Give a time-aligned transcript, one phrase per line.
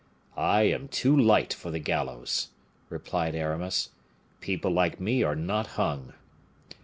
[0.35, 2.47] "I am too light for the gallows,"
[2.89, 3.89] replied Aramis;
[4.39, 6.13] "people like me are not hung."